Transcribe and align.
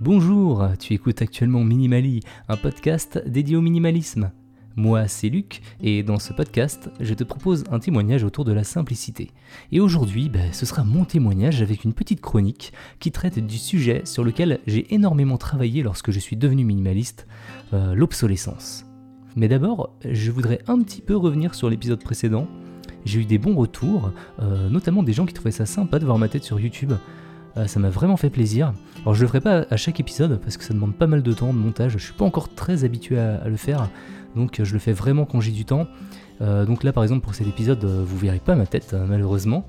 Bonjour, 0.00 0.64
tu 0.78 0.94
écoutes 0.94 1.22
actuellement 1.22 1.64
Minimali, 1.64 2.20
un 2.48 2.56
podcast 2.56 3.20
dédié 3.26 3.56
au 3.56 3.60
minimalisme. 3.60 4.30
Moi, 4.76 5.08
c'est 5.08 5.28
Luc, 5.28 5.60
et 5.82 6.04
dans 6.04 6.20
ce 6.20 6.32
podcast, 6.32 6.88
je 7.00 7.14
te 7.14 7.24
propose 7.24 7.64
un 7.72 7.80
témoignage 7.80 8.22
autour 8.22 8.44
de 8.44 8.52
la 8.52 8.62
simplicité. 8.62 9.32
Et 9.72 9.80
aujourd'hui, 9.80 10.28
ben, 10.28 10.52
ce 10.52 10.66
sera 10.66 10.84
mon 10.84 11.04
témoignage 11.04 11.62
avec 11.62 11.82
une 11.82 11.94
petite 11.94 12.20
chronique 12.20 12.72
qui 13.00 13.10
traite 13.10 13.44
du 13.44 13.58
sujet 13.58 14.02
sur 14.04 14.22
lequel 14.22 14.60
j'ai 14.68 14.94
énormément 14.94 15.36
travaillé 15.36 15.82
lorsque 15.82 16.12
je 16.12 16.20
suis 16.20 16.36
devenu 16.36 16.64
minimaliste, 16.64 17.26
euh, 17.72 17.96
l'obsolescence. 17.96 18.86
Mais 19.34 19.48
d'abord, 19.48 19.96
je 20.08 20.30
voudrais 20.30 20.60
un 20.68 20.80
petit 20.80 21.00
peu 21.00 21.16
revenir 21.16 21.56
sur 21.56 21.68
l'épisode 21.68 22.04
précédent. 22.04 22.46
J'ai 23.04 23.22
eu 23.22 23.24
des 23.24 23.38
bons 23.38 23.56
retours, 23.56 24.12
euh, 24.38 24.70
notamment 24.70 25.02
des 25.02 25.12
gens 25.12 25.26
qui 25.26 25.34
trouvaient 25.34 25.50
ça 25.50 25.66
sympa 25.66 25.98
de 25.98 26.04
voir 26.04 26.18
ma 26.18 26.28
tête 26.28 26.44
sur 26.44 26.60
YouTube. 26.60 26.92
Euh, 27.58 27.66
ça 27.66 27.80
m'a 27.80 27.90
vraiment 27.90 28.16
fait 28.16 28.30
plaisir. 28.30 28.72
Alors 29.02 29.14
je 29.14 29.22
le 29.22 29.28
ferai 29.28 29.40
pas 29.40 29.66
à 29.70 29.76
chaque 29.76 30.00
épisode 30.00 30.40
parce 30.40 30.56
que 30.56 30.64
ça 30.64 30.74
demande 30.74 30.94
pas 30.94 31.06
mal 31.06 31.22
de 31.22 31.32
temps 31.32 31.52
de 31.52 31.58
montage. 31.58 31.92
Je 31.92 31.98
suis 31.98 32.12
pas 32.12 32.24
encore 32.24 32.54
très 32.54 32.84
habitué 32.84 33.18
à, 33.18 33.48
le 33.48 33.56
faire, 33.56 33.88
donc 34.36 34.60
je 34.62 34.72
le 34.72 34.78
fais 34.78 34.92
vraiment 34.92 35.24
quand 35.24 35.40
j'ai 35.40 35.50
du 35.50 35.64
temps. 35.64 35.86
Euh, 36.40 36.64
donc 36.64 36.84
là 36.84 36.92
par 36.92 37.02
exemple 37.02 37.24
pour 37.24 37.34
cet 37.34 37.48
épisode, 37.48 37.84
euh, 37.84 38.04
vous 38.06 38.16
verrez 38.16 38.38
pas 38.38 38.54
ma 38.54 38.66
tête 38.66 38.94
malheureusement. 39.08 39.66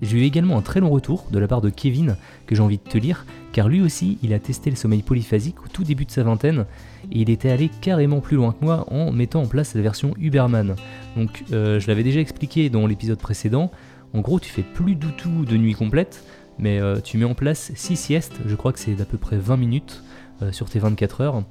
J'ai 0.00 0.18
eu 0.18 0.22
également 0.22 0.58
un 0.58 0.62
très 0.62 0.80
long 0.80 0.90
retour 0.90 1.26
de 1.30 1.38
la 1.38 1.46
part 1.46 1.60
de 1.60 1.70
Kevin 1.70 2.16
que 2.46 2.56
j'ai 2.56 2.62
envie 2.62 2.78
de 2.78 2.82
te 2.82 2.98
lire, 2.98 3.24
car 3.52 3.68
lui 3.68 3.80
aussi 3.80 4.18
il 4.22 4.34
a 4.34 4.40
testé 4.40 4.68
le 4.68 4.74
sommeil 4.74 5.02
polyphasique 5.02 5.62
au 5.64 5.68
tout 5.68 5.84
début 5.84 6.06
de 6.06 6.10
sa 6.10 6.24
vingtaine 6.24 6.64
et 7.12 7.20
il 7.20 7.30
était 7.30 7.50
allé 7.50 7.70
carrément 7.80 8.20
plus 8.20 8.36
loin 8.36 8.52
que 8.52 8.64
moi 8.64 8.84
en 8.90 9.12
mettant 9.12 9.42
en 9.42 9.46
place 9.46 9.74
la 9.76 9.82
version 9.82 10.12
Uberman. 10.18 10.74
Donc 11.16 11.44
je 11.50 11.86
l'avais 11.86 12.02
déjà 12.02 12.18
expliqué 12.18 12.68
dans 12.68 12.86
l'épisode 12.86 13.18
précédent. 13.18 13.70
En 14.14 14.20
gros, 14.20 14.40
tu 14.40 14.50
fais 14.50 14.62
plus 14.62 14.94
du 14.94 15.06
tout 15.12 15.46
de 15.46 15.56
nuit 15.56 15.74
complète, 15.74 16.24
mais 16.58 16.80
euh, 16.80 17.00
tu 17.00 17.18
mets 17.18 17.24
en 17.24 17.34
place 17.34 17.72
6 17.74 17.96
siestes, 17.96 18.40
je 18.46 18.54
crois 18.54 18.72
que 18.72 18.78
c'est 18.78 18.94
d'à 18.94 19.04
peu 19.04 19.18
près 19.18 19.36
20 19.36 19.56
minutes 19.56 20.02
euh, 20.42 20.52
sur 20.52 20.68
tes 20.68 20.78
24 20.78 21.20
heures. 21.20 21.44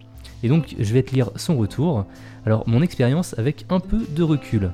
Et 0.44 0.49
donc 0.49 0.75
je 0.80 0.94
vais 0.94 1.03
te 1.03 1.13
lire 1.13 1.31
son 1.35 1.57
retour. 1.57 2.05
Alors 2.45 2.67
mon 2.67 2.81
expérience 2.81 3.38
avec 3.38 3.66
un 3.69 3.79
peu 3.79 3.99
de 4.16 4.23
recul. 4.23 4.72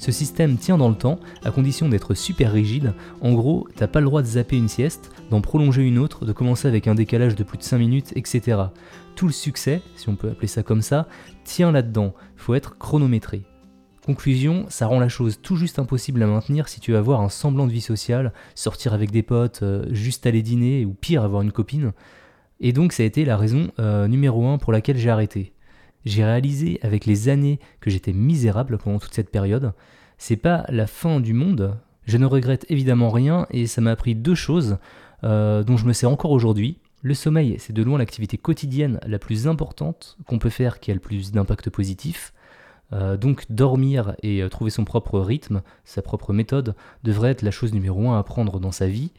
Ce 0.00 0.12
système 0.12 0.56
tient 0.56 0.78
dans 0.78 0.88
le 0.88 0.94
temps, 0.94 1.20
à 1.44 1.50
condition 1.50 1.88
d'être 1.88 2.14
super 2.14 2.52
rigide. 2.52 2.94
En 3.20 3.34
gros, 3.34 3.68
t'as 3.76 3.86
pas 3.86 4.00
le 4.00 4.06
droit 4.06 4.22
de 4.22 4.26
zapper 4.26 4.56
une 4.56 4.68
sieste, 4.68 5.12
d'en 5.30 5.42
prolonger 5.42 5.82
une 5.82 5.98
autre, 5.98 6.24
de 6.24 6.32
commencer 6.32 6.68
avec 6.68 6.86
un 6.86 6.94
décalage 6.94 7.34
de 7.34 7.44
plus 7.44 7.58
de 7.58 7.62
5 7.62 7.76
minutes, 7.76 8.12
etc. 8.16 8.62
Tout 9.14 9.26
le 9.26 9.32
succès, 9.32 9.82
si 9.96 10.08
on 10.08 10.16
peut 10.16 10.30
appeler 10.30 10.48
ça 10.48 10.62
comme 10.62 10.80
ça, 10.80 11.06
tient 11.44 11.70
là-dedans. 11.70 12.14
Faut 12.36 12.54
être 12.54 12.78
chronométré. 12.78 13.42
Conclusion, 14.04 14.64
ça 14.70 14.86
rend 14.86 14.98
la 14.98 15.10
chose 15.10 15.40
tout 15.42 15.56
juste 15.56 15.78
impossible 15.78 16.22
à 16.22 16.26
maintenir 16.26 16.68
si 16.68 16.80
tu 16.80 16.92
veux 16.92 16.96
avoir 16.96 17.20
un 17.20 17.28
semblant 17.28 17.66
de 17.66 17.72
vie 17.72 17.82
sociale, 17.82 18.32
sortir 18.54 18.94
avec 18.94 19.10
des 19.10 19.22
potes, 19.22 19.62
euh, 19.62 19.86
juste 19.90 20.26
aller 20.26 20.42
dîner, 20.42 20.86
ou 20.86 20.94
pire, 20.94 21.22
avoir 21.22 21.42
une 21.42 21.52
copine. 21.52 21.92
Et 22.60 22.72
donc 22.72 22.92
ça 22.92 23.02
a 23.02 23.06
été 23.06 23.24
la 23.24 23.36
raison 23.36 23.70
euh, 23.78 24.08
numéro 24.08 24.46
un 24.46 24.58
pour 24.58 24.72
laquelle 24.72 24.96
j'ai 24.96 25.10
arrêté. 25.10 25.52
J'ai 26.06 26.24
réalisé 26.24 26.78
avec 26.82 27.04
les 27.04 27.28
années 27.28 27.58
que 27.80 27.90
j'étais 27.90 28.14
misérable 28.14 28.78
pendant 28.78 28.98
toute 28.98 29.14
cette 29.14 29.30
période. 29.30 29.74
C'est 30.16 30.36
pas 30.36 30.64
la 30.68 30.86
fin 30.86 31.20
du 31.20 31.34
monde, 31.34 31.76
je 32.06 32.16
ne 32.16 32.26
regrette 32.26 32.66
évidemment 32.70 33.10
rien 33.10 33.46
et 33.50 33.66
ça 33.66 33.80
m'a 33.80 33.90
appris 33.92 34.14
deux 34.14 34.34
choses 34.34 34.78
euh, 35.24 35.62
dont 35.62 35.76
je 35.76 35.86
me 35.86 35.92
sers 35.92 36.10
encore 36.10 36.30
aujourd'hui. 36.30 36.78
Le 37.02 37.14
sommeil, 37.14 37.56
c'est 37.58 37.72
de 37.72 37.82
loin 37.82 37.98
l'activité 37.98 38.38
quotidienne 38.38 38.98
la 39.06 39.18
plus 39.18 39.46
importante 39.46 40.16
qu'on 40.26 40.38
peut 40.38 40.50
faire 40.50 40.80
qui 40.80 40.90
a 40.90 40.94
le 40.94 41.00
plus 41.00 41.32
d'impact 41.32 41.70
positif. 41.70 42.32
Euh, 42.92 43.16
donc 43.16 43.46
dormir 43.50 44.14
et 44.22 44.42
euh, 44.42 44.48
trouver 44.48 44.70
son 44.70 44.84
propre 44.84 45.20
rythme, 45.20 45.62
sa 45.84 46.02
propre 46.02 46.32
méthode, 46.32 46.74
devrait 47.04 47.30
être 47.30 47.42
la 47.42 47.50
chose 47.50 47.72
numéro 47.72 48.10
un 48.10 48.16
à 48.16 48.18
apprendre 48.18 48.58
dans 48.58 48.72
sa 48.72 48.88
vie. 48.88 49.12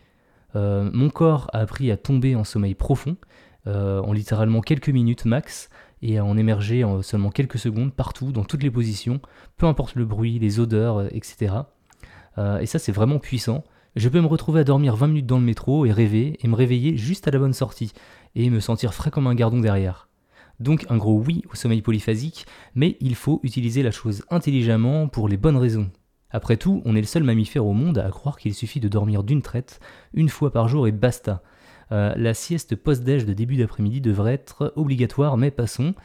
Euh, 0.56 0.90
mon 0.94 1.10
corps 1.10 1.48
a 1.54 1.60
appris 1.60 1.92
à 1.92 1.98
tomber 1.98 2.36
en 2.36 2.44
sommeil 2.44 2.76
profond, 2.76 3.16
en 3.68 4.12
littéralement 4.12 4.62
quelques 4.62 4.90
minutes 4.90 5.26
max, 5.26 5.70
et 6.02 6.18
à 6.18 6.26
en 6.26 6.36
émerger 6.36 6.84
en 6.84 7.04
seulement 7.04 7.30
quelques 7.30 7.60
secondes 7.60 7.94
partout, 7.94 8.32
dans 8.32 8.44
toutes 8.44 8.64
les 8.64 8.72
positions, 8.72 9.22
peu 9.58 9.68
importe 9.68 9.94
le 9.94 10.04
bruit, 10.04 10.40
les 10.40 10.60
odeurs, 10.60 11.06
etc. 11.14 11.54
et 12.60 12.66
ça 12.66 12.80
c'est 12.80 12.92
vraiment 12.92 13.20
puissant. 13.20 13.64
Je 13.96 14.10
peux 14.10 14.20
me 14.20 14.26
retrouver 14.26 14.62
à 14.62 14.64
dormir 14.64 14.96
20 14.96 15.08
minutes 15.08 15.28
dans 15.28 15.38
le 15.38 15.46
métro 15.46 15.86
et 15.86 15.92
rêver, 15.92 16.40
et 16.42 16.48
me 16.48 16.56
réveiller 16.56 16.98
juste 16.98 17.28
à 17.28 17.32
la 17.32 17.38
bonne 17.38 17.54
sortie, 17.54 17.94
et 18.34 18.50
me 18.50 18.60
sentir 18.60 18.96
frais 18.96 19.12
comme 19.12 19.28
un 19.28 19.36
gardon 19.36 19.60
derrière. 19.60 20.08
Donc 20.62 20.86
un 20.90 20.98
gros 20.98 21.20
oui 21.20 21.44
au 21.52 21.56
sommeil 21.56 21.82
polyphasique, 21.82 22.46
mais 22.76 22.96
il 23.00 23.16
faut 23.16 23.40
utiliser 23.42 23.82
la 23.82 23.90
chose 23.90 24.24
intelligemment 24.30 25.08
pour 25.08 25.28
les 25.28 25.38
bonnes 25.38 25.58
raisons. 25.58 25.90
Après 26.30 26.56
tout, 26.56 26.84
on 26.86 26.96
est 26.96 27.02
le 27.02 27.08
seul 27.08 27.24
mammifère 27.24 27.66
au 27.66 27.74
monde 27.74 27.98
à 27.98 28.10
croire 28.12 28.38
qu'il 28.38 28.54
suffit 28.54 28.80
de 28.80 28.88
dormir 28.88 29.24
d'une 29.24 29.42
traite, 29.42 29.80
une 30.14 30.30
fois 30.30 30.52
par 30.52 30.68
jour 30.68 30.88
et 30.88 30.92
basta. 30.92 31.42
Euh, 31.92 32.14
la 32.16 32.36
sieste 32.36 32.76
post-déj 32.76 33.26
de 33.26 33.34
début 33.34 33.58
d'après-midi 33.58 34.02
devrait 34.02 34.36
être 34.36 34.72
obligatoire, 34.76 35.36
mais 35.36 35.50
passons. 35.50 35.96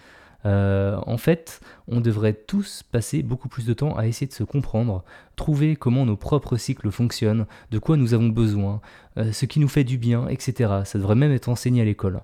Euh, 0.46 0.98
en 1.06 1.18
fait, 1.18 1.60
on 1.86 2.00
devrait 2.00 2.32
tous 2.32 2.82
passer 2.82 3.22
beaucoup 3.22 3.48
plus 3.48 3.66
de 3.66 3.74
temps 3.74 3.94
à 3.96 4.06
essayer 4.06 4.26
de 4.26 4.32
se 4.32 4.44
comprendre, 4.44 5.04
trouver 5.36 5.76
comment 5.76 6.06
nos 6.06 6.16
propres 6.16 6.56
cycles 6.56 6.90
fonctionnent, 6.90 7.46
de 7.70 7.78
quoi 7.78 7.98
nous 7.98 8.14
avons 8.14 8.28
besoin, 8.28 8.80
euh, 9.18 9.32
ce 9.32 9.44
qui 9.44 9.60
nous 9.60 9.68
fait 9.68 9.84
du 9.84 9.98
bien, 9.98 10.28
etc. 10.28 10.80
Ça 10.84 10.98
devrait 10.98 11.14
même 11.14 11.32
être 11.32 11.50
enseigné 11.50 11.82
à 11.82 11.84
l'école. 11.84 12.22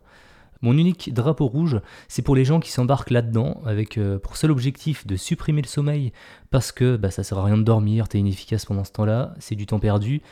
Mon 0.63 0.79
unique 0.79 1.13
drapeau 1.13 1.49
rouge, 1.49 1.81
c'est 2.07 2.23
pour 2.23 2.37
les 2.37 2.45
gens 2.45 2.61
qui 2.61 2.71
s'embarquent 2.71 3.11
là-dedans 3.11 3.61
avec 3.67 3.99
euh, 3.99 4.21
pour 4.21 4.37
seul 4.37 4.53
objectif 4.53 5.05
de 5.09 5.17
supprimer 5.17 5.61
le 5.61 5.67
sommeil 5.67 6.13
parce 6.51 6.71
que 6.71 6.97
bah, 6.97 7.11
ça 7.11 7.25
sert 7.25 7.39
à 7.39 7.45
rien 7.45 7.59
de 7.59 7.65
dormir, 7.65 8.09
t'es 8.09 8.19
inefficace 8.19 8.65
pendant 8.65 8.85
ce 8.85 8.93
temps-là, 8.93 9.35
c'est 9.41 9.57
du 9.57 9.67
temps 9.67 9.81
perdu. 9.81 10.23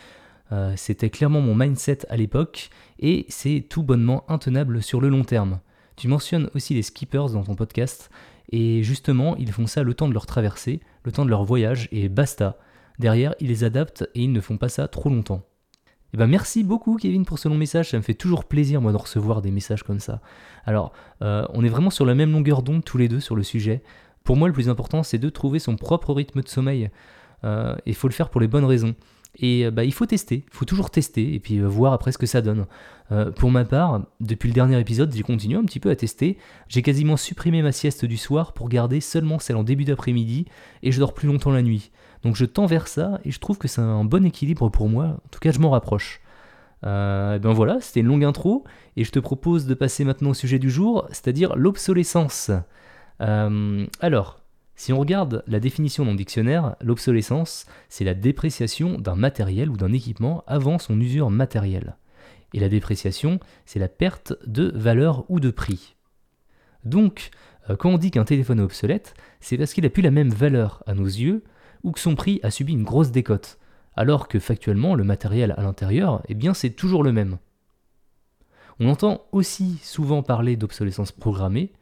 Euh, 0.53 0.73
c'était 0.77 1.11
clairement 1.11 1.41
mon 1.41 1.57
mindset 1.57 2.07
à 2.09 2.17
l'époque 2.17 2.71
et 3.01 3.27
c'est 3.29 3.67
tout 3.69 3.83
bonnement 3.83 4.25
intenable 4.31 4.85
sur 4.85 5.01
le 5.01 5.09
long 5.09 5.25
terme. 5.25 5.59
Tu 5.97 6.07
mentionnes 6.07 6.49
aussi 6.55 6.75
les 6.75 6.83
skippers 6.83 7.33
dans 7.33 7.43
ton 7.43 7.57
podcast 7.57 8.09
et 8.53 8.85
justement 8.85 9.37
ils 9.37 9.51
font 9.51 9.67
ça 9.67 9.83
le 9.83 9.95
temps 9.95 10.09
de 10.09 10.15
leur 10.15 10.27
traversée, 10.27 10.79
le 11.03 11.11
temps 11.11 11.25
de 11.25 11.31
leur 11.31 11.43
voyage 11.43 11.89
et 11.91 12.09
basta. 12.09 12.57
Derrière 13.01 13.35
ils 13.41 13.49
les 13.49 13.65
adaptent 13.65 14.09
et 14.15 14.23
ils 14.23 14.33
ne 14.33 14.41
font 14.41 14.59
pas 14.59 14.69
ça 14.69 14.87
trop 14.87 15.09
longtemps. 15.09 15.43
Eh 16.13 16.17
ben 16.17 16.27
merci 16.27 16.65
beaucoup 16.65 16.97
Kevin 16.97 17.25
pour 17.25 17.39
ce 17.39 17.49
long 17.49 17.57
message, 17.57 17.91
ça 17.91 17.97
me 17.97 18.03
fait 18.03 18.15
toujours 18.15 18.45
plaisir 18.45 18.81
moi 18.81 18.93
de 18.93 18.97
recevoir 18.97 19.43
des 19.43 19.51
messages 19.51 19.85
comme 19.85 20.01
ça. 20.01 20.21
Alors, 20.65 20.93
euh, 21.23 21.47
on 21.55 21.65
est 21.65 21.69
vraiment 21.69 21.91
sur 21.91 22.05
la 22.05 22.15
même 22.15 22.33
longueur 22.33 22.63
d'onde 22.63 22.85
tous 22.85 22.99
les 22.99 23.09
deux 23.09 23.21
sur 23.21 23.37
le 23.37 23.43
sujet. 23.43 23.83
Pour 24.25 24.37
moi, 24.37 24.49
le 24.49 24.55
plus 24.55 24.69
important, 24.69 25.03
c'est 25.03 25.19
de 25.19 25.29
trouver 25.29 25.59
son 25.59 25.77
propre 25.77 26.13
rythme 26.13 26.43
de 26.43 26.49
sommeil. 26.49 26.91
Euh, 27.45 27.75
et 27.87 27.91
il 27.91 27.95
faut 27.95 28.09
le 28.09 28.13
faire 28.13 28.29
pour 28.29 28.41
les 28.41 28.49
bonnes 28.49 28.65
raisons. 28.65 28.95
Et 29.37 29.65
euh, 29.65 29.71
bah, 29.71 29.85
il 29.85 29.93
faut 29.93 30.05
tester, 30.05 30.45
il 30.47 30.57
faut 30.57 30.65
toujours 30.65 30.91
tester 30.91 31.33
et 31.35 31.39
puis 31.39 31.61
voir 31.61 31.93
après 31.93 32.11
ce 32.13 32.19
que 32.19 32.27
ça 32.27 32.43
donne. 32.43 32.67
pour 33.37 33.51
ma 33.51 33.65
part, 33.65 34.03
depuis 34.21 34.49
le 34.49 34.55
dernier 34.55 34.79
épisode, 34.79 35.15
j'ai 35.15 35.23
continué 35.23 35.57
un 35.59 35.65
petit 35.65 35.81
peu 35.81 35.91
à 35.91 35.97
tester. 35.97 36.39
J'ai 36.69 36.83
quasiment 36.83 37.17
supprimé 37.17 37.63
ma 37.63 37.73
sieste 37.73 38.05
du 38.05 38.17
soir 38.17 38.53
pour 38.53 38.69
garder 38.69 39.01
seulement 39.01 39.39
celle 39.39 39.57
en 39.57 39.65
début 39.65 39.85
d'après-midi 39.85 40.47
et 40.83 40.91
je 40.91 40.99
dors 40.99 41.15
plus 41.15 41.29
longtemps 41.29 41.53
la 41.53 41.63
nuit. 41.63 41.93
Donc 42.23 42.37
je 42.37 42.45
tends 42.45 42.67
vers 42.67 42.89
ça 42.89 43.21
et 43.25 43.31
je 43.31 43.41
trouve 43.41 43.59
que 43.59 43.69
c'est 43.69 43.81
un 43.81 44.05
bon 44.05 44.25
équilibre 44.25 44.69
pour 44.69 44.89
moi. 44.89 45.05
En 45.05 45.29
tout 45.31 45.41
cas, 45.41 45.53
je 45.53 45.59
m'en 45.59 45.71
rapproche. 45.71 46.21
Euh, 46.87 47.39
ben 47.39 47.53
voilà, 47.53 47.81
c'était 47.81 48.01
une 48.01 48.07
longue 48.07 48.25
intro 48.25 48.65
et 48.97 49.05
je 49.05 49.11
te 49.11 49.19
propose 49.19 49.67
de 49.67 49.75
passer 49.75 50.05
maintenant 50.05 50.31
au 50.31 50.35
sujet 50.35 50.59
du 50.59 50.71
jour, 50.71 51.07
c'est-à-dire 51.11 51.57
l'obsolescence. 51.57 52.51
Euh, 53.21 53.87
alors, 54.01 54.41
si 54.77 54.93
on 54.93 54.99
regarde 54.99 55.45
la 55.47 55.61
définition 55.61 56.05
dans 56.05 56.13
le 56.13 56.17
dictionnaire, 56.17 56.77
l'obsolescence, 56.81 57.67
c'est 57.91 58.05
la 58.05 58.15
dépréciation 58.15 58.99
d'un 58.99 59.15
matériel 59.15 59.69
ou 59.69 59.77
d'un 59.77 59.93
équipement 59.93 60.43
avant 60.47 60.79
son 60.79 60.99
usure 60.99 61.31
matérielle. 61.31 61.97
Et 62.55 62.61
la 62.61 62.69
dépréciation, 62.69 63.41
c'est 63.67 63.79
la 63.79 63.89
perte 63.89 64.35
de 64.47 64.73
valeur 64.75 65.25
ou 65.29 65.39
de 65.39 65.51
prix. 65.51 65.97
Donc, 66.85 67.31
euh, 67.69 67.77
quand 67.77 67.91
on 67.91 67.99
dit 67.99 68.11
qu'un 68.11 68.25
téléphone 68.25 68.61
est 68.61 68.63
obsolète, 68.63 69.15
c'est 69.41 69.59
parce 69.59 69.75
qu'il 69.75 69.85
n'a 69.85 69.91
plus 69.91 70.03
la 70.03 70.11
même 70.11 70.31
valeur 70.31 70.83
à 70.87 70.95
nos 70.95 71.05
yeux 71.05 71.45
ou 71.83 71.93
que 71.93 72.01
son 72.01 72.15
prix 72.15 72.41
a 72.43 72.51
subi 72.51 72.73
une 72.73 72.85
grosse 72.85 73.11
décote, 73.11 73.59
alors 73.97 74.29
que 74.29 74.39
factuellement 74.39 74.95
le 74.95 75.05
matériel 75.05 75.55
à 75.57 75.63
l'intérieur, 75.63 76.23
eh 76.29 76.35
bien 76.35 76.55
c'est 76.55 76.71
toujours 76.71 77.03
le 77.03 77.13
même. 77.13 77.39
On 78.79 78.89
entend 78.89 79.25
aussi 79.33 79.79
souvent 79.83 80.23
parler 80.23 80.57
d'obsolescence 80.57 81.13
programmée. 81.13 81.73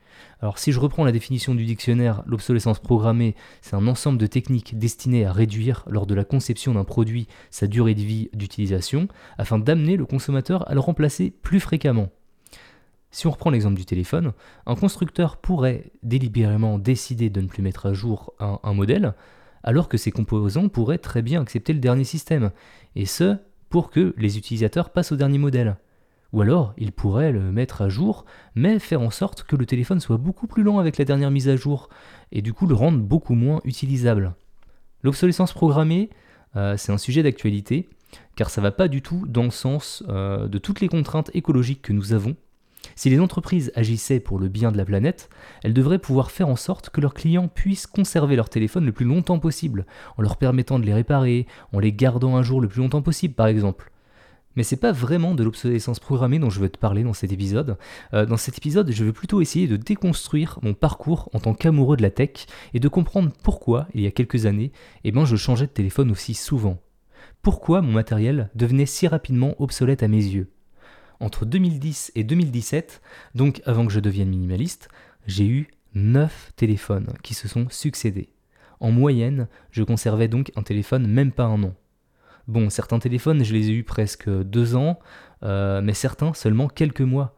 Alors 0.41 0.59
si 0.59 0.73
je 0.73 0.81
reprends 0.81 1.05
la 1.05 1.13
définition 1.13 1.55
du 1.55 1.65
dictionnaire, 1.65 2.25
l'obsolescence 2.27 2.81
programmée, 2.81 3.37
c'est 3.63 3.77
un 3.77 3.87
ensemble 3.87 4.19
de 4.19 4.27
techniques 4.27 4.77
destinées 4.77 5.25
à 5.25 5.33
réduire 5.33 5.85
lors 5.89 6.07
de 6.07 6.15
la 6.15 6.25
conception 6.25 6.75
d'un 6.75 6.83
produit 6.83 7.29
sa 7.51 7.69
durée 7.69 7.95
de 7.95 8.01
vie 8.01 8.31
d'utilisation, 8.33 9.07
afin 9.37 9.61
d'amener 9.61 9.97
le 9.97 10.07
consommateur 10.07 10.69
à 10.69 10.75
le 10.75 10.81
remplacer 10.81 11.31
plus 11.31 11.61
fréquemment. 11.61 12.09
Si 13.11 13.27
on 13.27 13.31
reprend 13.31 13.51
l'exemple 13.51 13.77
du 13.77 13.87
téléphone, 13.87 14.33
un 14.67 14.75
constructeur 14.75 15.37
pourrait 15.37 15.93
délibérément 16.03 16.79
décider 16.79 17.31
de 17.31 17.41
ne 17.41 17.47
plus 17.47 17.63
mettre 17.63 17.87
à 17.87 17.93
jour 17.93 18.35
un 18.41 18.75
modèle, 18.75 19.15
alors 19.63 19.89
que 19.89 19.97
ces 19.97 20.11
composants 20.11 20.69
pourraient 20.69 20.99
très 20.99 21.23
bien 21.23 21.41
accepter 21.41 21.73
le 21.73 21.81
dernier 21.81 22.05
système, 22.05 22.51
et 22.97 23.07
ce, 23.07 23.37
pour 23.69 23.91
que 23.91 24.15
les 24.17 24.39
utilisateurs 24.39 24.91
passent 24.91 25.13
au 25.13 25.17
dernier 25.17 25.39
modèle. 25.39 25.77
Ou 26.33 26.43
alors, 26.43 26.75
ils 26.77 26.93
pourraient 26.93 27.33
le 27.33 27.53
mettre 27.53 27.83
à 27.83 27.89
jour, 27.89 28.25
mais 28.55 28.79
faire 28.79 29.01
en 29.01 29.11
sorte 29.11 29.45
que 29.45 29.57
le 29.57 29.65
téléphone 29.65 30.01
soit 30.01 30.19
beaucoup 30.19 30.47
plus 30.47 30.63
lent 30.63 30.79
avec 30.79 30.99
la 30.99 31.05
dernière 31.05 31.31
mise 31.31 31.49
à 31.49 31.57
jour, 31.57 31.89
et 32.33 32.43
du 32.43 32.53
coup 32.53 32.67
le 32.67 32.75
rendre 32.75 32.99
beaucoup 32.99 33.35
moins 33.35 33.61
utilisable. 33.65 34.35
L'obsolescence 35.03 35.53
programmée, 35.53 36.11
euh, 36.57 36.77
c'est 36.77 36.93
un 36.93 36.99
sujet 36.99 37.23
d'actualité, 37.23 37.89
car 38.37 38.51
ça 38.51 38.61
va 38.61 38.73
pas 38.73 38.89
du 38.89 39.01
tout 39.01 39.25
dans 39.27 39.45
le 39.45 39.51
sens 39.51 40.03
euh, 40.09 40.49
de 40.49 40.59
toutes 40.59 40.81
les 40.81 40.89
contraintes 40.89 41.31
écologiques 41.35 41.83
que 41.83 41.93
nous 41.93 42.13
avons. 42.13 42.37
Si 42.95 43.11
les 43.11 43.21
entreprises 43.21 43.73
agissaient 43.75 44.21
pour 44.21 44.39
le 44.39 44.49
bien 44.49 44.73
de 44.73 44.77
la 44.77 44.85
planète, 44.85 45.29
elles 45.63 45.75
devraient 45.75 45.99
pouvoir 45.99 46.31
faire 46.31 46.49
en 46.49 46.57
sorte 46.57 46.91
que 46.91 47.01
leurs 47.01 47.15
clients 47.15 47.49
puissent 47.49 47.87
conserver 47.87 48.37
leur 48.37 48.49
téléphone 48.49 48.85
le 48.85 48.93
plus 48.93 49.05
longtemps 49.05 49.39
possible, 49.39 49.87
en 50.17 50.23
leur 50.23 50.37
permettant 50.37 50.79
de 50.79 50.85
les 50.85 50.95
réparer, 50.95 51.47
en 51.73 51.79
les 51.79 51.93
gardant 51.93 52.37
un 52.37 52.43
jour 52.43 52.61
le 52.61 52.69
plus 52.69 52.81
longtemps 52.81 53.03
possible 53.03 53.35
par 53.35 53.47
exemple. 53.47 53.91
Mais 54.57 54.65
c'est 54.65 54.77
pas 54.77 54.91
vraiment 54.91 55.37
de 55.37 55.45
l'obsolescence 55.45 56.01
programmée 56.01 56.41
dont 56.41 56.51
je 56.51 56.59
veux 56.59 56.69
te 56.69 56.79
parler 56.79 57.05
dans 57.05 57.13
cet 57.13 57.31
épisode. 57.31 57.79
Euh, 58.13 58.27
dans 58.27 58.37
cet 58.37 58.59
épisode, 58.59 58.91
je 58.91 59.05
veux 59.05 59.13
plutôt 59.13 59.41
essayer 59.41 59.69
de 59.69 59.77
déconstruire 59.77 60.59
mon 60.63 60.75
parcours 60.75 61.29
en 61.33 61.39
tant 61.39 61.55
qu'amoureux 61.55 61.97
de 61.97 62.03
la 62.03 62.11
tech 62.11 62.47
et 62.75 62.81
de 62.81 62.89
comprendre 62.89 63.31
pourquoi, 63.45 63.87
il 63.95 64.01
y 64.01 64.07
a 64.09 64.11
quelques 64.11 64.47
années, 64.47 64.73
eh 65.05 65.13
ben, 65.13 65.25
je 65.25 65.37
changeais 65.37 65.67
de 65.67 65.73
téléphone 65.73 66.11
aussi 66.11 66.35
souvent. 66.35 66.79
Pourquoi 67.41 67.83
mon 67.83 67.93
matériel 67.93 68.51
devenait 68.57 68.87
si 68.87 69.07
rapidement 69.07 69.55
obsolète 69.61 70.03
à 70.03 70.09
mes 70.09 70.17
yeux? 70.17 70.51
Entre 71.21 71.45
2010 71.45 72.13
et 72.15 72.25
2017, 72.25 73.01
donc 73.35 73.61
avant 73.65 73.87
que 73.87 73.93
je 73.93 74.01
devienne 74.01 74.29
minimaliste, 74.29 74.89
j'ai 75.27 75.47
eu 75.47 75.69
9 75.95 76.53
téléphones 76.57 77.13
qui 77.23 77.35
se 77.35 77.49
sont 77.49 77.67
succédés. 77.71 78.29
En 78.81 78.91
moyenne, 78.91 79.49
je 79.71 79.83
conservais 79.83 80.29
donc 80.29 80.53
un 80.57 80.63
téléphone 80.63 81.07
même 81.07 81.33
pas 81.33 81.45
un 81.45 81.63
an. 81.63 81.75
Bon, 82.47 82.71
certains 82.71 82.99
téléphones, 82.99 83.45
je 83.45 83.53
les 83.53 83.71
ai 83.71 83.73
eus 83.73 83.85
presque 83.85 84.29
2 84.29 84.77
ans, 84.77 84.99
euh, 85.43 85.83
mais 85.83 85.95
certains 85.95 86.33
seulement 86.35 86.69
quelques 86.69 87.03
mois. 87.03 87.37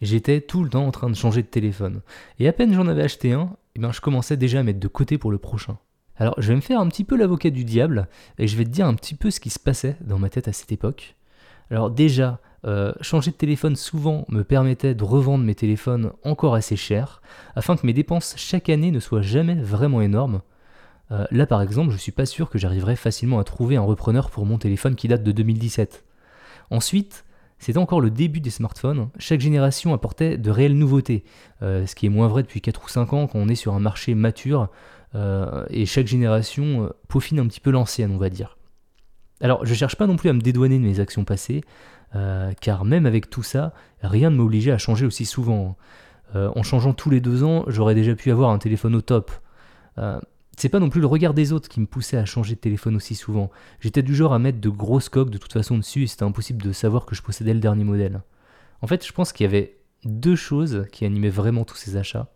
J'étais 0.00 0.40
tout 0.40 0.62
le 0.64 0.70
temps 0.70 0.86
en 0.86 0.90
train 0.90 1.10
de 1.10 1.14
changer 1.14 1.42
de 1.42 1.48
téléphone. 1.48 2.02
Et 2.38 2.48
à 2.48 2.52
peine 2.52 2.72
j'en 2.74 2.86
avais 2.86 3.02
acheté 3.02 3.32
un, 3.32 3.56
eh 3.74 3.80
ben 3.80 3.92
je 3.92 4.00
commençais 4.00 4.36
déjà 4.36 4.60
à 4.60 4.62
mettre 4.62 4.80
de 4.80 4.88
côté 4.88 5.16
pour 5.16 5.30
le 5.30 5.38
prochain. 5.38 5.78
Alors 6.16 6.34
je 6.38 6.48
vais 6.48 6.56
me 6.56 6.60
faire 6.60 6.80
un 6.80 6.88
petit 6.88 7.04
peu 7.04 7.16
l'avocat 7.16 7.50
du 7.50 7.64
diable, 7.64 8.08
et 8.38 8.46
je 8.46 8.56
vais 8.56 8.64
te 8.64 8.70
dire 8.70 8.86
un 8.86 8.94
petit 8.94 9.14
peu 9.14 9.30
ce 9.30 9.40
qui 9.40 9.50
se 9.50 9.58
passait 9.58 9.96
dans 10.00 10.18
ma 10.18 10.28
tête 10.28 10.48
à 10.48 10.52
cette 10.52 10.72
époque. 10.72 11.16
Alors 11.70 11.90
déjà, 11.90 12.40
euh, 12.64 12.92
changer 13.00 13.32
de 13.32 13.36
téléphone 13.36 13.74
souvent 13.74 14.24
me 14.28 14.44
permettait 14.44 14.94
de 14.94 15.02
revendre 15.02 15.44
mes 15.44 15.54
téléphones 15.54 16.12
encore 16.22 16.54
assez 16.54 16.76
cher, 16.76 17.20
afin 17.56 17.76
que 17.76 17.84
mes 17.84 17.92
dépenses 17.92 18.34
chaque 18.36 18.68
année 18.68 18.92
ne 18.92 19.00
soient 19.00 19.22
jamais 19.22 19.56
vraiment 19.56 20.00
énormes. 20.00 20.42
Euh, 21.10 21.26
là 21.32 21.46
par 21.46 21.60
exemple, 21.60 21.90
je 21.90 21.96
suis 21.96 22.12
pas 22.12 22.26
sûr 22.26 22.48
que 22.48 22.58
j'arriverais 22.58 22.94
facilement 22.94 23.40
à 23.40 23.44
trouver 23.44 23.76
un 23.76 23.82
repreneur 23.82 24.30
pour 24.30 24.46
mon 24.46 24.58
téléphone 24.58 24.94
qui 24.94 25.08
date 25.08 25.24
de 25.24 25.32
2017. 25.32 26.04
Ensuite, 26.70 27.24
c'était 27.58 27.78
encore 27.78 28.00
le 28.00 28.10
début 28.10 28.40
des 28.40 28.50
smartphones, 28.50 29.08
chaque 29.18 29.40
génération 29.40 29.92
apportait 29.92 30.38
de 30.38 30.50
réelles 30.50 30.78
nouveautés, 30.78 31.24
euh, 31.62 31.86
ce 31.86 31.96
qui 31.96 32.06
est 32.06 32.10
moins 32.10 32.28
vrai 32.28 32.42
depuis 32.42 32.60
4 32.60 32.84
ou 32.84 32.88
5 32.88 33.12
ans 33.12 33.26
quand 33.26 33.38
on 33.38 33.48
est 33.48 33.56
sur 33.56 33.74
un 33.74 33.80
marché 33.80 34.14
mature, 34.14 34.68
et 35.68 35.84
chaque 35.84 36.06
génération 36.06 36.90
peaufine 37.06 37.38
un 37.38 37.46
petit 37.46 37.60
peu 37.60 37.70
l'ancienne 37.70 38.12
on 38.12 38.16
va 38.16 38.30
dire. 38.30 38.56
Alors 39.42 39.66
je 39.66 39.74
cherche 39.74 39.96
pas 39.96 40.06
non 40.06 40.16
plus 40.16 40.30
à 40.30 40.32
me 40.32 40.40
dédouaner 40.40 40.78
de 40.78 40.84
mes 40.84 41.00
actions 41.00 41.24
passées, 41.24 41.60
euh, 42.14 42.52
car 42.60 42.84
même 42.84 43.06
avec 43.06 43.30
tout 43.30 43.42
ça, 43.42 43.72
rien 44.02 44.30
ne 44.30 44.36
m'obligeait 44.36 44.72
à 44.72 44.78
changer 44.78 45.06
aussi 45.06 45.24
souvent. 45.24 45.76
Euh, 46.34 46.50
en 46.54 46.62
changeant 46.62 46.92
tous 46.92 47.10
les 47.10 47.20
deux 47.20 47.44
ans, 47.44 47.64
j'aurais 47.68 47.94
déjà 47.94 48.14
pu 48.14 48.30
avoir 48.30 48.50
un 48.50 48.58
téléphone 48.58 48.94
au 48.94 49.00
top. 49.00 49.30
Euh, 49.98 50.20
c'est 50.56 50.68
pas 50.68 50.80
non 50.80 50.90
plus 50.90 51.00
le 51.00 51.06
regard 51.06 51.32
des 51.32 51.52
autres 51.52 51.68
qui 51.68 51.80
me 51.80 51.86
poussait 51.86 52.18
à 52.18 52.24
changer 52.24 52.54
de 52.54 52.60
téléphone 52.60 52.96
aussi 52.96 53.14
souvent. 53.14 53.50
J'étais 53.80 54.02
du 54.02 54.14
genre 54.14 54.34
à 54.34 54.38
mettre 54.38 54.60
de 54.60 54.68
grosses 54.68 55.08
coques 55.08 55.30
de 55.30 55.38
toute 55.38 55.52
façon 55.52 55.78
dessus 55.78 56.02
et 56.02 56.06
c'était 56.06 56.24
impossible 56.24 56.62
de 56.62 56.72
savoir 56.72 57.06
que 57.06 57.14
je 57.14 57.22
possédais 57.22 57.54
le 57.54 57.60
dernier 57.60 57.84
modèle. 57.84 58.22
En 58.82 58.86
fait, 58.86 59.06
je 59.06 59.12
pense 59.12 59.32
qu'il 59.32 59.44
y 59.44 59.48
avait 59.48 59.78
deux 60.04 60.36
choses 60.36 60.86
qui 60.92 61.06
animaient 61.06 61.30
vraiment 61.30 61.64
tous 61.64 61.76
ces 61.76 61.96
achats. 61.96 62.28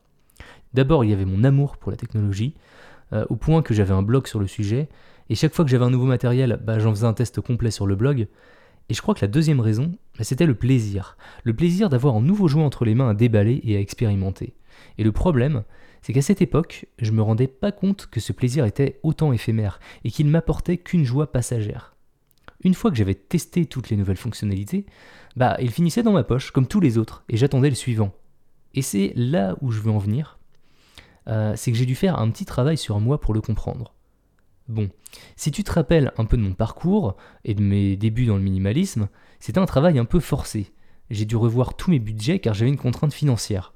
D'abord, 0.72 1.04
il 1.04 1.10
y 1.10 1.12
avait 1.12 1.24
mon 1.24 1.44
amour 1.44 1.76
pour 1.76 1.90
la 1.90 1.96
technologie, 1.96 2.54
au 3.12 3.36
point 3.36 3.62
que 3.62 3.72
j'avais 3.72 3.94
un 3.94 4.02
blog 4.02 4.26
sur 4.26 4.38
le 4.40 4.46
sujet, 4.46 4.88
et 5.28 5.34
chaque 5.34 5.54
fois 5.54 5.64
que 5.64 5.70
j'avais 5.70 5.84
un 5.84 5.90
nouveau 5.90 6.06
matériel, 6.06 6.60
bah, 6.62 6.78
j'en 6.78 6.90
faisais 6.90 7.06
un 7.06 7.12
test 7.12 7.40
complet 7.40 7.70
sur 7.70 7.86
le 7.86 7.96
blog, 7.96 8.28
et 8.88 8.94
je 8.94 9.02
crois 9.02 9.14
que 9.14 9.24
la 9.24 9.30
deuxième 9.30 9.60
raison, 9.60 9.92
bah, 10.16 10.24
c'était 10.24 10.46
le 10.46 10.54
plaisir. 10.54 11.16
Le 11.42 11.54
plaisir 11.54 11.88
d'avoir 11.88 12.16
un 12.16 12.20
nouveau 12.20 12.48
jouet 12.48 12.62
entre 12.62 12.84
les 12.84 12.94
mains 12.94 13.10
à 13.10 13.14
déballer 13.14 13.60
et 13.64 13.76
à 13.76 13.80
expérimenter. 13.80 14.54
Et 14.98 15.04
le 15.04 15.12
problème, 15.12 15.64
c'est 16.02 16.12
qu'à 16.12 16.22
cette 16.22 16.42
époque, 16.42 16.86
je 16.98 17.10
me 17.10 17.22
rendais 17.22 17.48
pas 17.48 17.72
compte 17.72 18.06
que 18.06 18.20
ce 18.20 18.32
plaisir 18.32 18.64
était 18.64 19.00
autant 19.02 19.32
éphémère 19.32 19.80
et 20.04 20.10
qu'il 20.10 20.28
m'apportait 20.28 20.76
qu'une 20.76 21.04
joie 21.04 21.32
passagère. 21.32 21.96
Une 22.62 22.74
fois 22.74 22.90
que 22.90 22.96
j'avais 22.96 23.14
testé 23.14 23.66
toutes 23.66 23.90
les 23.90 23.96
nouvelles 23.96 24.16
fonctionnalités, 24.16 24.86
bah 25.34 25.56
il 25.60 25.70
finissait 25.70 26.02
dans 26.02 26.12
ma 26.12 26.24
poche 26.24 26.52
comme 26.52 26.66
tous 26.66 26.80
les 26.80 26.96
autres 26.96 27.24
et 27.28 27.36
j'attendais 27.36 27.68
le 27.68 27.74
suivant. 27.74 28.12
Et 28.74 28.82
c'est 28.82 29.12
là 29.16 29.56
où 29.60 29.72
je 29.72 29.80
veux 29.80 29.90
en 29.90 29.98
venir, 29.98 30.38
euh, 31.28 31.54
c'est 31.56 31.72
que 31.72 31.76
j'ai 31.76 31.86
dû 31.86 31.96
faire 31.96 32.18
un 32.18 32.30
petit 32.30 32.44
travail 32.44 32.78
sur 32.78 33.00
moi 33.00 33.20
pour 33.20 33.34
le 33.34 33.40
comprendre. 33.40 33.95
Bon, 34.68 34.88
si 35.36 35.52
tu 35.52 35.62
te 35.62 35.72
rappelles 35.72 36.12
un 36.18 36.24
peu 36.24 36.36
de 36.36 36.42
mon 36.42 36.52
parcours 36.52 37.16
et 37.44 37.54
de 37.54 37.62
mes 37.62 37.96
débuts 37.96 38.26
dans 38.26 38.36
le 38.36 38.42
minimalisme, 38.42 39.08
c'était 39.38 39.60
un 39.60 39.66
travail 39.66 39.98
un 39.98 40.04
peu 40.04 40.18
forcé. 40.18 40.72
J'ai 41.08 41.24
dû 41.24 41.36
revoir 41.36 41.74
tous 41.74 41.90
mes 41.90 42.00
budgets 42.00 42.40
car 42.40 42.52
j'avais 42.52 42.70
une 42.70 42.76
contrainte 42.76 43.12
financière. 43.12 43.74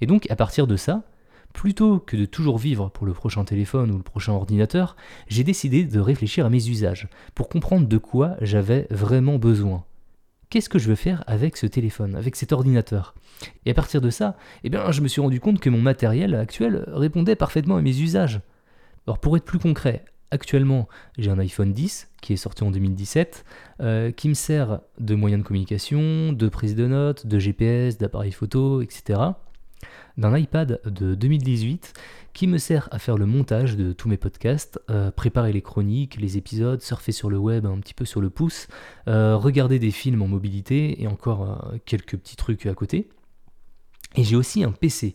Et 0.00 0.06
donc, 0.06 0.28
à 0.30 0.36
partir 0.36 0.66
de 0.66 0.76
ça, 0.76 1.04
plutôt 1.52 2.00
que 2.00 2.16
de 2.16 2.24
toujours 2.24 2.58
vivre 2.58 2.88
pour 2.88 3.06
le 3.06 3.12
prochain 3.12 3.44
téléphone 3.44 3.92
ou 3.92 3.96
le 3.96 4.02
prochain 4.02 4.32
ordinateur, 4.32 4.96
j'ai 5.28 5.44
décidé 5.44 5.84
de 5.84 6.00
réfléchir 6.00 6.44
à 6.44 6.50
mes 6.50 6.68
usages 6.68 7.08
pour 7.36 7.48
comprendre 7.48 7.86
de 7.86 7.98
quoi 7.98 8.36
j'avais 8.40 8.88
vraiment 8.90 9.38
besoin. 9.38 9.84
Qu'est-ce 10.50 10.68
que 10.68 10.80
je 10.80 10.88
veux 10.88 10.96
faire 10.96 11.22
avec 11.28 11.56
ce 11.56 11.66
téléphone, 11.66 12.16
avec 12.16 12.34
cet 12.34 12.52
ordinateur? 12.52 13.14
Et 13.66 13.70
à 13.70 13.74
partir 13.74 14.00
de 14.00 14.10
ça, 14.10 14.36
eh 14.64 14.68
bien, 14.68 14.90
je 14.90 15.00
me 15.00 15.08
suis 15.08 15.20
rendu 15.20 15.38
compte 15.38 15.60
que 15.60 15.70
mon 15.70 15.80
matériel 15.80 16.34
actuel 16.34 16.84
répondait 16.88 17.36
parfaitement 17.36 17.76
à 17.76 17.82
mes 17.82 18.00
usages. 18.00 18.40
Alors 19.06 19.18
pour 19.18 19.36
être 19.36 19.44
plus 19.44 19.58
concret, 19.58 20.04
Actuellement, 20.30 20.88
j'ai 21.16 21.30
un 21.30 21.38
iPhone 21.38 21.72
10 21.72 22.08
qui 22.20 22.32
est 22.32 22.36
sorti 22.36 22.64
en 22.64 22.70
2017, 22.70 23.44
euh, 23.80 24.10
qui 24.10 24.28
me 24.28 24.34
sert 24.34 24.80
de 24.98 25.14
moyen 25.14 25.38
de 25.38 25.42
communication, 25.42 26.32
de 26.32 26.48
prise 26.48 26.74
de 26.74 26.86
notes, 26.86 27.26
de 27.26 27.38
GPS, 27.38 27.98
d'appareil 27.98 28.32
photo, 28.32 28.80
etc. 28.80 29.20
D'un 30.16 30.36
iPad 30.36 30.80
de 30.86 31.14
2018 31.14 31.92
qui 32.32 32.46
me 32.46 32.58
sert 32.58 32.88
à 32.90 32.98
faire 32.98 33.16
le 33.16 33.26
montage 33.26 33.76
de 33.76 33.92
tous 33.92 34.08
mes 34.08 34.16
podcasts, 34.16 34.80
euh, 34.90 35.10
préparer 35.10 35.52
les 35.52 35.62
chroniques, 35.62 36.16
les 36.16 36.36
épisodes, 36.36 36.80
surfer 36.80 37.12
sur 37.12 37.30
le 37.30 37.38
web 37.38 37.66
un 37.66 37.78
petit 37.78 37.94
peu 37.94 38.04
sur 38.04 38.20
le 38.20 38.30
pouce, 38.30 38.66
euh, 39.06 39.36
regarder 39.36 39.78
des 39.78 39.90
films 39.90 40.22
en 40.22 40.28
mobilité 40.28 41.02
et 41.02 41.06
encore 41.06 41.74
quelques 41.84 42.16
petits 42.16 42.36
trucs 42.36 42.66
à 42.66 42.74
côté. 42.74 43.08
Et 44.16 44.24
j'ai 44.24 44.36
aussi 44.36 44.64
un 44.64 44.72
PC. 44.72 45.14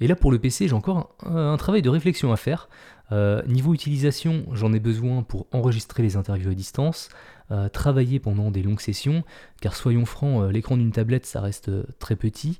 Et 0.00 0.06
là 0.06 0.16
pour 0.16 0.30
le 0.30 0.38
PC, 0.38 0.68
j'ai 0.68 0.74
encore 0.74 1.14
un 1.24 1.56
travail 1.56 1.82
de 1.82 1.88
réflexion 1.88 2.32
à 2.32 2.36
faire. 2.36 2.68
Euh, 3.10 3.42
niveau 3.46 3.74
utilisation, 3.74 4.44
j'en 4.52 4.72
ai 4.72 4.80
besoin 4.80 5.22
pour 5.22 5.46
enregistrer 5.52 6.02
les 6.02 6.16
interviews 6.16 6.50
à 6.50 6.54
distance, 6.54 7.08
euh, 7.50 7.68
travailler 7.68 8.20
pendant 8.20 8.50
des 8.50 8.62
longues 8.62 8.80
sessions, 8.80 9.24
car 9.60 9.74
soyons 9.74 10.04
francs, 10.04 10.42
euh, 10.42 10.52
l'écran 10.52 10.76
d'une 10.76 10.92
tablette 10.92 11.24
ça 11.24 11.40
reste 11.40 11.70
très 11.98 12.16
petit. 12.16 12.58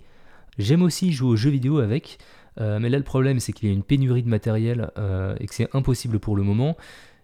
J'aime 0.59 0.83
aussi 0.83 1.13
jouer 1.13 1.29
aux 1.29 1.37
jeux 1.37 1.51
vidéo 1.51 1.79
avec, 1.79 2.19
mais 2.61 2.89
là 2.89 2.99
le 2.99 3.05
problème 3.05 3.39
c'est 3.39 3.53
qu'il 3.53 3.69
y 3.69 3.71
a 3.71 3.75
une 3.75 3.85
pénurie 3.85 4.25
de 4.25 4.29
matériel 4.29 4.91
et 5.39 5.47
que 5.47 5.55
c'est 5.55 5.69
impossible 5.73 6.19
pour 6.19 6.35
le 6.35 6.43
moment. 6.43 6.77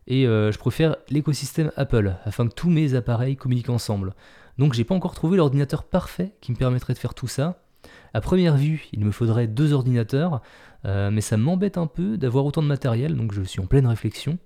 Et 0.06 0.22
je 0.22 0.56
préfère 0.56 0.94
l'écosystème 1.10 1.72
Apple 1.76 2.14
afin 2.25 2.46
que 2.46 2.54
tous 2.54 2.70
mes 2.70 2.94
appareils 2.94 3.34
communiquent 3.34 3.70
ensemble. 3.70 4.14
Donc 4.56 4.75
j'ai 4.75 4.84
pas 4.84 4.94
encore 4.94 5.16
trouvé 5.16 5.37
l'ordinateur 5.37 5.82
parfait 5.82 6.30
qui 6.40 6.52
me 6.52 6.56
permettrait 6.56 6.94
de 6.94 6.98
faire 7.00 7.12
tout 7.12 7.26
ça. 7.26 7.64
À 8.12 8.20
première 8.20 8.56
vue, 8.56 8.87
il 8.92 9.04
me 9.04 9.10
faudrait 9.10 9.48
deux 9.48 9.72
ordinateurs, 9.72 10.40
euh, 10.86 11.10
mais 11.10 11.20
ça 11.20 11.36
m'embête 11.36 11.78
un 11.78 11.86
peu 11.86 12.16
d'avoir 12.16 12.44
autant 12.44 12.62
de 12.62 12.66
matériel, 12.66 13.16
donc 13.16 13.32
je 13.32 13.42
suis 13.42 13.60
en 13.60 13.66
pleine 13.66 13.86
réflexion. 13.86 14.38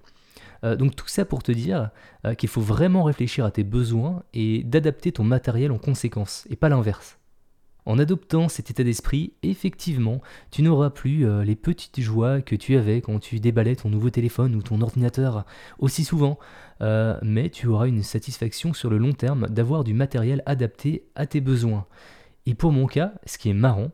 Euh, 0.64 0.76
donc 0.76 0.97
tout 0.97 1.07
ça 1.09 1.25
pour 1.25 1.42
te 1.42 1.52
dire 1.52 1.90
euh, 2.26 2.35
qu'il 2.35 2.49
faut 2.49 2.61
vraiment 2.61 3.04
réfléchir 3.04 3.45
à 3.45 3.50
tes 3.50 3.62
besoins 3.62 4.23
et 4.35 4.64
d'adapter 4.64 5.12
ton 5.12 5.25
matériel 5.25 5.73
en 5.73 5.78
conséquence, 5.78 6.47
et 6.50 6.57
pas 6.57 6.68
l'inverse. 6.68 7.18
En 7.87 7.99
adoptant 7.99 8.49
cet 8.49 8.71
état 8.71 8.85
d'esprit, 8.85 9.33
effectivement, 9.42 10.21
tu 10.50 10.61
n'auras 10.61 10.90
plus 10.90 11.26
les 11.42 11.57
petites 11.57 12.00
joies 12.00 12.42
que 12.42 12.54
tu 12.54 12.76
avais 12.76 13.00
quand 13.00 13.18
tu 13.18 13.40
déballais 13.40 13.76
ton 13.76 13.88
nouveau 13.88 14.11
téléphone 14.11 14.54
ou 14.57 14.62
ton 14.62 14.83
ordinateur 14.83 15.47
aussi 15.78 16.04
souvent, 16.04 16.38
mais 16.83 17.49
tu 17.49 17.66
auras 17.66 17.88
une 17.88 18.02
satisfaction 18.02 18.75
sur 18.75 18.90
le 18.90 18.99
long 18.99 19.14
terme 19.14 19.47
d'avoir 19.49 19.85
du 19.85 19.95
matériel 19.95 20.42
adapté 20.45 21.07
à 21.14 21.25
tes 21.25 21.40
besoins. 21.40 21.87
Et 22.45 22.52
pour 22.52 22.73
mon 22.73 22.87
cas, 22.87 23.14
ce 23.25 23.38
qui 23.38 23.49
est 23.49 23.54
marrant, 23.54 23.90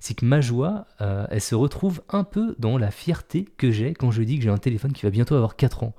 c'est 0.00 0.14
que 0.14 0.24
ma 0.24 0.40
joie, 0.40 0.86
euh, 1.00 1.26
elle 1.30 1.40
se 1.40 1.54
retrouve 1.54 2.02
un 2.08 2.24
peu 2.24 2.54
dans 2.58 2.78
la 2.78 2.90
fierté 2.90 3.46
que 3.56 3.70
j'ai 3.70 3.94
quand 3.94 4.10
je 4.10 4.22
dis 4.22 4.36
que 4.38 4.44
j'ai 4.44 4.50
un 4.50 4.58
téléphone 4.58 4.92
qui 4.92 5.02
va 5.02 5.10
bientôt 5.10 5.34
avoir 5.34 5.56
4 5.56 5.84
ans. 5.84 5.94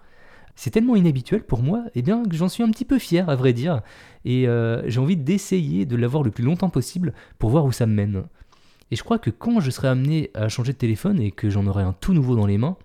C'est 0.55 0.71
tellement 0.71 0.95
inhabituel 0.95 1.43
pour 1.43 1.63
moi, 1.63 1.83
et 1.87 1.99
eh 1.99 2.01
bien 2.01 2.23
que 2.23 2.35
j'en 2.35 2.49
suis 2.49 2.63
un 2.63 2.69
petit 2.69 2.83
peu 2.83 2.99
fier 2.99 3.29
à 3.29 3.35
vrai 3.35 3.53
dire, 3.53 3.81
et 4.25 4.47
euh, 4.47 4.81
j'ai 4.89 4.99
envie 4.99 5.15
d'essayer 5.15 5.85
de 5.85 5.95
l'avoir 5.95 6.21
le 6.21 6.31
plus 6.31 6.43
longtemps 6.43 6.69
possible 6.69 7.13
pour 7.37 7.49
voir 7.49 7.63
où 7.63 7.71
ça 7.71 7.85
me 7.85 7.93
mène. 7.93 8.23
Et 8.91 8.95
je 8.95 9.03
crois 9.03 9.19
que 9.19 9.29
quand 9.29 9.59
je 9.59 9.71
serai 9.71 9.87
amené 9.87 10.31
à 10.33 10.49
changer 10.49 10.73
de 10.73 10.77
téléphone 10.77 11.21
et 11.21 11.31
que 11.31 11.49
j'en 11.49 11.65
aurai 11.67 11.83
un 11.83 11.93
tout 11.93 12.13
nouveau 12.13 12.35
dans 12.35 12.47
les 12.47 12.57
mains, 12.57 12.75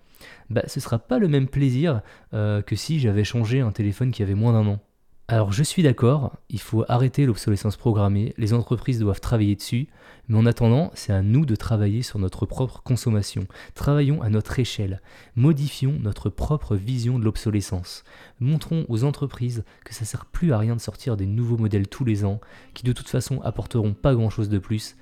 bah, 0.49 0.63
ce 0.67 0.79
sera 0.79 0.99
pas 0.99 1.19
le 1.19 1.27
même 1.27 1.47
plaisir 1.47 2.01
euh, 2.33 2.61
que 2.61 2.75
si 2.75 2.99
j'avais 2.99 3.23
changé 3.23 3.61
un 3.61 3.71
téléphone 3.71 4.11
qui 4.11 4.23
avait 4.23 4.35
moins 4.35 4.53
d'un 4.53 4.67
an. 4.67 4.79
Alors 5.27 5.51
je 5.51 5.63
suis 5.63 5.81
d'accord, 5.81 6.37
il 6.49 6.59
faut 6.59 6.85
arrêter 6.87 7.25
l'obsolescence 7.25 7.77
programmée, 7.77 8.35
les 8.37 8.53
entreprises 8.53 8.99
doivent 8.99 9.21
travailler 9.21 9.55
dessus, 9.55 9.87
mais 10.27 10.37
en 10.37 10.45
attendant, 10.45 10.91
c'est 10.93 11.13
à 11.13 11.23
nous 11.23 11.47
de 11.47 11.55
travailler 11.55 12.03
sur 12.03 12.19
notre 12.19 12.45
propre 12.45 12.83
consommation. 12.83 13.47
Travaillons 13.73 14.21
à 14.21 14.29
notre 14.29 14.59
échelle, 14.59 15.01
modifions 15.35 15.97
notre 15.99 16.29
propre 16.29 16.75
vision 16.75 17.17
de 17.17 17.25
l'obsolescence. 17.25 18.03
Montrons 18.39 18.85
aux 18.87 19.03
entreprises 19.03 19.63
que 19.83 19.95
ça 19.95 20.05
sert 20.05 20.25
plus 20.25 20.53
à 20.53 20.59
rien 20.59 20.75
de 20.75 20.81
sortir 20.81 21.17
des 21.17 21.25
nouveaux 21.25 21.57
modèles 21.57 21.87
tous 21.87 22.05
les 22.05 22.23
ans, 22.23 22.39
qui 22.75 22.83
de 22.83 22.93
toute 22.93 23.09
façon 23.09 23.41
apporteront 23.41 23.95
pas 23.95 24.13
grand 24.13 24.29
chose 24.29 24.49
de 24.49 24.59
plus, 24.59 24.95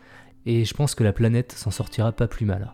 Et 0.46 0.64
je 0.64 0.74
pense 0.74 0.96
que 0.96 1.04
la 1.04 1.14
planète 1.14 1.52
s'en 1.52 1.72
sortira 1.72 2.14
pas 2.14 2.28
plus 2.28 2.46
mal. 2.46 2.74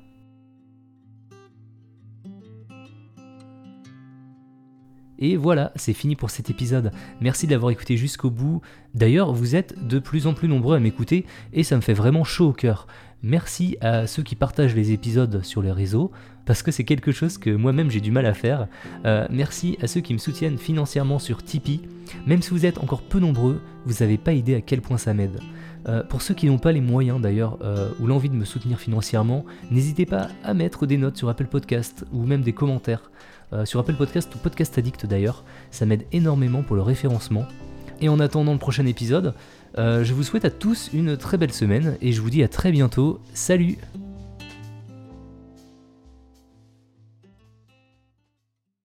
Et 5.20 5.36
voilà, 5.36 5.72
c'est 5.76 5.94
fini 5.94 6.16
pour 6.16 6.30
cet 6.30 6.50
épisode. 6.50 6.92
Merci 7.20 7.46
de 7.46 7.52
l'avoir 7.52 7.72
écouté 7.72 7.98
jusqu'au 7.98 8.30
bout. 8.30 8.62
D'ailleurs, 8.96 9.34
vous 9.34 9.56
êtes 9.56 9.86
de 9.86 10.00
plus 10.00 10.28
en 10.28 10.34
plus 10.34 10.48
nombreux 10.48 10.76
à 10.76 10.80
m'écouter 10.80 11.26
et 11.54 11.64
ça 11.64 11.76
me 11.76 11.82
fait 11.82 11.94
vraiment 11.94 12.24
chaud 12.24 12.50
au 12.50 12.54
cœur. 12.54 12.88
Merci 13.22 13.76
à 13.82 14.08
ceux 14.08 14.24
qui 14.24 14.36
partagent 14.36 14.76
les 14.76 14.94
épisodes 14.94 15.44
sur 15.44 15.62
les 15.62 15.74
réseaux, 15.74 16.10
parce 16.46 16.64
que 16.64 16.72
c'est 16.72 16.86
quelque 16.86 17.12
chose 17.12 17.38
que 17.38 17.50
moi-même 17.50 17.92
j'ai 17.92 18.00
du 18.00 18.12
mal 18.12 18.26
à 18.26 18.34
faire. 18.34 18.68
Euh, 19.06 19.28
merci 19.30 19.78
à 19.82 19.88
ceux 19.88 20.00
qui 20.00 20.14
me 20.14 20.20
soutiennent 20.20 20.58
financièrement 20.58 21.20
sur 21.20 21.44
Tipeee. 21.44 21.82
Même 22.26 22.42
si 22.42 22.52
vous 22.52 22.66
êtes 22.66 22.78
encore 22.78 23.02
peu 23.02 23.20
nombreux, 23.20 23.62
vous 23.86 23.96
n'avez 24.00 24.18
pas 24.18 24.32
idée 24.32 24.56
à 24.56 24.62
quel 24.62 24.80
point 24.80 24.98
ça 24.98 25.14
m'aide. 25.14 25.42
Euh, 25.88 26.04
pour 26.04 26.22
ceux 26.22 26.34
qui 26.34 26.48
n'ont 26.48 26.58
pas 26.58 26.72
les 26.72 26.82
moyens 26.82 27.22
d'ailleurs, 27.22 27.58
euh, 27.62 27.90
ou 28.00 28.08
l'envie 28.08 28.30
de 28.30 28.36
me 28.36 28.46
soutenir 28.46 28.80
financièrement, 28.80 29.46
n'hésitez 29.72 30.06
pas 30.06 30.28
à 30.44 30.54
mettre 30.54 30.86
des 30.86 30.98
notes 30.98 31.18
sur 31.18 31.30
Apple 31.30 31.48
Podcast 31.48 32.06
ou 32.12 32.26
même 32.26 32.42
des 32.42 32.54
commentaires. 32.54 33.12
sur 33.66 33.80
Apple 33.80 33.96
Podcast 33.96 34.34
ou 34.36 34.38
Podcast 34.38 34.78
Addict 34.78 35.08
d'ailleurs, 35.08 35.44
ça 35.72 35.88
m'aide 35.88 36.06
énormément 36.12 36.62
pour 36.62 36.76
le 36.76 36.84
référencement. 36.84 37.48
Et 38.02 38.10
en 38.10 38.20
attendant 38.20 38.54
le 38.54 38.60
prochain 38.60 38.86
épisode, 38.86 39.34
euh, 39.78 40.04
je 40.04 40.14
vous 40.14 40.24
souhaite 40.24 40.46
à 40.46 40.50
tous 40.50 40.90
une 40.94 41.18
très 41.18 41.38
belle 41.38 41.54
semaine 41.54 41.98
et 42.02 42.12
je 42.12 42.22
vous 42.22 42.30
dis 42.30 42.44
à 42.44 42.48
très 42.48 42.72
bientôt. 42.72 43.20
Salut 43.34 43.78